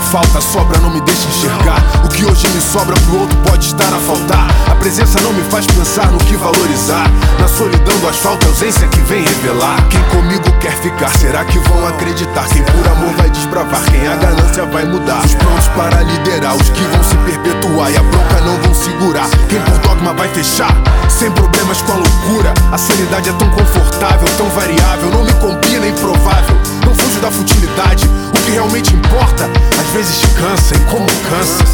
A 0.00 0.40
sobra 0.40 0.78
não 0.80 0.90
me 0.90 1.00
deixa 1.02 1.28
enxergar. 1.28 1.78
O 2.04 2.08
que 2.08 2.24
hoje 2.24 2.48
me 2.48 2.60
sobra 2.60 2.98
pro 3.00 3.20
outro 3.20 3.36
pode 3.48 3.66
estar 3.66 3.92
a 3.92 3.98
faltar. 4.00 4.48
A 4.68 4.74
presença 4.74 5.20
não 5.20 5.32
me 5.32 5.42
faz 5.44 5.66
pensar 5.66 6.10
no 6.10 6.18
que 6.18 6.36
valorizar. 6.36 7.08
Na 7.38 7.46
solidão 7.46 7.96
do 7.98 8.08
asfalto, 8.08 8.46
a 8.46 8.48
ausência 8.48 8.88
que 8.88 9.00
vem 9.02 9.22
revelar. 9.22 9.76
Quem 9.88 10.02
comigo 10.04 10.50
quer 10.58 10.72
ficar, 10.72 11.10
será 11.10 11.44
que 11.44 11.58
vão 11.60 11.86
acreditar? 11.86 12.48
Quem 12.48 12.62
por 12.64 12.88
amor 12.88 13.14
vai 13.18 13.30
desbravar, 13.30 13.82
quem 13.90 14.08
a 14.08 14.16
ganância 14.16 14.64
vai 14.66 14.84
mudar. 14.84 15.24
Os 15.24 15.34
prontos 15.34 15.68
para 15.68 16.02
liderar, 16.02 16.56
os 16.56 16.68
que 16.70 16.82
vão 16.82 17.04
se 17.04 17.16
perpetuar 17.16 17.92
e 17.92 17.96
a 17.96 18.02
bronca 18.02 18.40
não 18.40 18.56
vão 18.62 18.74
segurar. 18.74 19.28
Quem 19.48 19.60
por 19.60 19.78
dogma 19.78 20.12
vai 20.14 20.28
fechar, 20.28 20.74
sem 21.08 21.30
problemas 21.30 21.82
com 21.82 21.92
a 21.92 21.96
loucura. 21.96 22.54
A 22.72 22.78
sanidade 22.78 23.28
é 23.28 23.32
tão 23.34 23.50
confortável, 23.50 24.28
tão 24.36 24.48
variável, 24.50 25.10
não 25.10 25.24
me 25.24 25.32
combina, 25.34 25.86
é 25.86 25.90
improvável. 25.90 26.56
Não 26.84 26.94
fujo 26.94 27.20
da 27.20 27.30
futilidade, 27.30 28.08
o 28.34 28.42
que 28.42 28.50
realmente 28.52 28.94
importa, 28.94 29.48
vezes 29.92 30.24
cansa 30.34 30.74
e 30.76 30.80
como 30.90 31.06
cansa. 31.28 31.64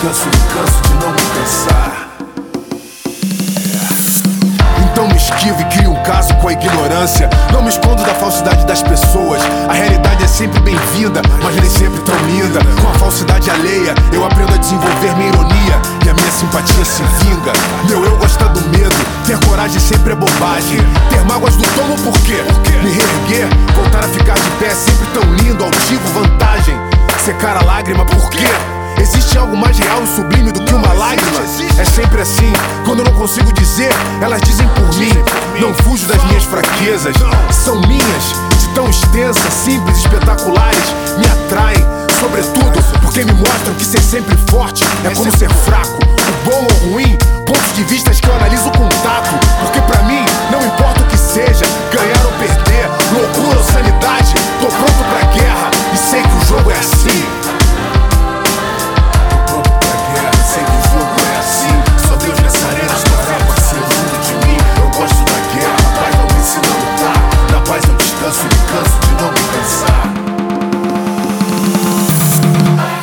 É 0.00 0.10
assim. 0.10 0.28
E 0.28 0.52
canso 0.54 0.82
de 0.82 0.94
não 0.94 1.10
me 1.10 1.20
cansar. 1.34 2.08
Então 4.84 5.06
me 5.06 5.16
esquivo 5.16 5.60
e 5.60 5.64
crio 5.66 5.87
com 6.48 6.50
a 6.50 6.52
ignorância. 6.52 7.28
Não 7.52 7.62
me 7.62 7.68
escondo 7.68 8.02
da 8.02 8.14
falsidade 8.14 8.64
das 8.66 8.82
pessoas. 8.82 9.42
A 9.68 9.72
realidade 9.72 10.24
é 10.24 10.26
sempre 10.26 10.58
bem-vinda, 10.60 11.20
mas 11.42 11.54
nem 11.56 11.68
sempre 11.68 12.00
tão 12.00 12.16
linda. 12.26 12.60
Com 12.80 12.88
a 12.88 12.94
falsidade 12.94 13.50
alheia, 13.50 13.94
eu 14.12 14.24
aprendo 14.24 14.54
a 14.54 14.56
desenvolver 14.56 15.14
minha 15.16 15.28
ironia 15.28 15.82
e 16.04 16.08
a 16.08 16.14
minha 16.14 16.30
simpatia 16.30 16.84
se 16.84 17.02
vinga. 17.20 17.52
Meu 17.86 18.02
eu 18.02 18.16
gosta 18.16 18.46
do 18.46 18.60
medo, 18.70 18.96
ter 19.26 19.38
coragem 19.46 19.80
sempre 19.80 20.12
é 20.12 20.16
bobagem. 20.16 20.78
Ter 21.10 21.22
mágoas 21.26 21.56
do 21.56 21.64
tomo 21.74 21.96
por 21.98 22.18
quê? 22.22 22.42
Me 22.82 22.92
reerguer, 22.92 23.48
voltar 23.74 24.04
a 24.04 24.08
ficar 24.08 24.34
de 24.34 24.50
pé 24.58 24.70
sempre 24.70 25.06
tão 25.12 25.34
lindo, 25.34 25.64
altivo, 25.64 26.08
vantagem. 26.14 26.76
Secar 27.24 27.58
a 27.58 27.64
lágrima 27.64 28.06
por 28.06 28.30
quê? 28.30 28.48
Existe 28.98 29.36
algo 29.36 29.56
mais 29.56 29.78
real 29.78 30.02
e 30.02 30.06
sublime 30.06 30.50
do 30.50 30.62
que 30.64 30.74
uma 30.74 30.92
lágrima? 30.94 31.37
É 31.78 31.84
sempre 31.84 32.20
assim, 32.20 32.52
quando 32.84 33.00
eu 33.00 33.04
não 33.04 33.12
consigo 33.12 33.52
dizer, 33.52 33.92
elas 34.20 34.40
dizem 34.40 34.66
por 34.68 34.92
mim. 34.96 35.12
Não 35.60 35.72
fujo 35.84 36.06
das 36.06 36.22
minhas 36.24 36.42
fraquezas, 36.42 37.14
são 37.52 37.80
minhas, 37.82 38.24
de 38.58 38.68
tão 38.74 38.90
extensas, 38.90 39.52
simples, 39.52 39.98
espetaculares, 39.98 40.82
me 41.16 41.26
atraem. 41.26 41.86
Sobretudo 42.18 42.82
porque 43.00 43.24
me 43.24 43.32
mostram 43.32 43.74
que 43.74 43.84
ser 43.84 44.02
sempre 44.02 44.36
forte 44.50 44.84
é 45.04 45.14
como 45.14 45.30
ser 45.36 45.48
fraco. 45.50 45.98
O 46.02 46.50
bom 46.50 46.66
ou 46.68 46.90
ruim, 46.90 47.16
pontos 47.46 47.72
de 47.76 47.84
vista 47.84 48.10
que 48.10 48.28
eu 48.28 48.34
analiso 48.34 48.70
com 48.72 48.88
tato. 48.88 49.38
Porque 49.60 49.80
pra 49.82 50.02
mim, 50.02 50.24
não 50.50 50.60
importa 50.66 50.97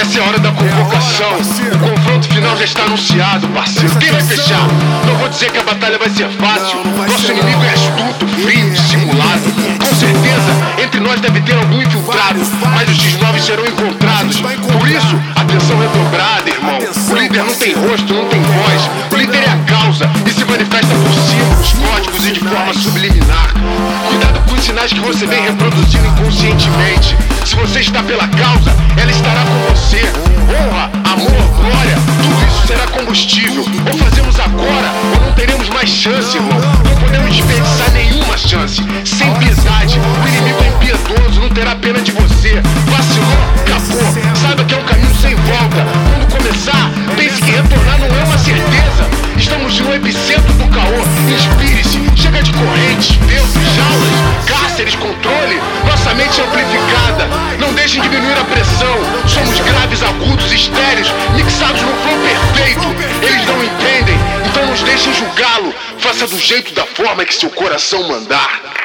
Essa 0.00 0.18
é 0.18 0.22
a 0.22 0.24
hora 0.28 0.38
da 0.38 0.50
convocação. 0.52 1.30
O 1.36 1.78
confronto 1.78 2.26
final 2.28 2.56
já 2.56 2.64
está 2.64 2.84
anunciado, 2.84 3.46
parceiro. 3.48 3.94
Quem 3.96 4.10
vai 4.10 4.22
fechar? 4.22 4.66
Não 5.06 5.14
vou 5.16 5.28
dizer 5.28 5.50
que 5.50 5.58
a 5.58 5.62
batalha 5.62 5.98
vai 5.98 6.08
ser 6.08 6.26
fácil. 6.30 6.78
Nosso 7.06 7.30
inimigo 7.30 7.62
é 7.62 7.68
astuto, 7.68 8.26
frio, 8.42 8.70
dissimulado. 8.70 9.42
Com 9.78 9.94
certeza, 9.94 10.82
entre 10.82 11.00
nós 11.00 11.20
deve 11.20 11.42
ter 11.42 11.54
algum 11.54 11.82
infiltrado. 11.82 12.40
Mas 12.74 12.88
os 12.88 12.96
X9 12.96 13.40
serão 13.40 13.66
encontrados. 13.66 14.40
Por 14.40 14.88
isso, 14.88 15.20
atenção 15.36 15.78
redobrada, 15.78 16.48
irmão. 16.48 16.78
O 17.10 17.14
líder 17.16 17.44
não 17.44 17.54
tem 17.54 17.74
rosto, 17.74 18.14
não 18.14 18.24
tem 18.24 18.40
voz. 18.40 18.90
O 19.12 19.16
líder 19.16 19.42
é 19.42 19.50
a 19.50 19.58
causa 19.66 20.10
e 20.24 20.30
se 20.30 20.44
manifesta 20.46 20.94
por 20.94 21.12
símbolos, 21.12 21.72
códigos 21.74 22.26
e 22.26 22.32
de 22.32 22.40
forma 22.40 22.72
subliminar. 22.72 23.52
Cuidado 24.08 24.40
com 24.48 24.54
os 24.54 24.64
sinais 24.64 24.92
que 24.92 25.00
você 25.00 25.26
vem 25.26 25.42
reproduzindo 25.42 26.06
inconscientemente. 26.06 27.16
Se 27.44 27.56
você 27.56 27.80
está 27.80 28.02
pela 28.02 28.28
causa, 28.28 28.74
ela 28.96 29.10
estará 29.10 29.19
Não 36.42 36.96
podemos 37.00 37.36
desperdiçar 37.36 37.90
nenhuma 37.92 38.36
chance. 38.38 38.82
Sem 39.04 39.32
piedade, 39.34 40.00
o 40.00 40.28
inimigo 40.28 40.62
é 40.62 40.68
impiedoso, 40.68 41.40
não 41.40 41.48
terá 41.50 41.74
pena 41.76 42.00
de 42.00 42.12
você. 42.12 42.60
Vacilou, 42.86 43.38
acabou. 43.60 44.36
Saiba 44.40 44.64
que 44.64 44.74
é 44.74 44.78
um 44.78 44.84
caminho 44.84 45.14
sem 45.20 45.34
volta. 45.34 45.86
Quando 46.10 46.32
começar, 46.38 46.90
pense 47.16 47.42
que 47.42 47.50
retornar 47.50 47.98
não 47.98 48.06
é 48.06 48.24
uma 48.24 48.38
certeza. 48.38 49.08
Estamos 49.36 49.78
no 49.80 49.94
epicentro 49.94 50.52
do 50.54 50.68
caô. 50.68 51.00
Inspire-se, 51.28 52.00
chega 52.16 52.42
de 52.42 52.52
correntes, 52.52 53.16
ventos, 53.26 53.74
jaulas, 53.76 54.10
cárceres, 54.46 54.94
controle. 54.96 55.60
Nossa 55.86 56.14
mente 56.14 56.40
é 56.40 56.44
amplificada. 56.44 57.28
Não 57.58 57.72
deixem 57.72 58.02
diminuir 58.02 58.38
a 58.38 58.44
pressão. 58.44 58.96
Somos 59.26 59.58
graves, 59.60 60.02
agudos, 60.02 60.52
estéreos, 60.52 61.12
mixados 61.34 61.80
no 61.82 61.92
flow 62.02 62.18
perfeito. 62.20 62.86
Eles 63.22 63.46
não 63.46 63.62
entendem, 63.64 63.89
então 64.50 64.66
nos 64.66 64.82
deixem 64.82 65.14
julgá-lo. 65.14 65.72
Faça 65.98 66.26
do 66.26 66.38
jeito 66.38 66.74
da 66.74 66.84
forma 66.84 67.24
que 67.24 67.34
seu 67.34 67.50
coração 67.50 68.08
mandar. 68.08 68.79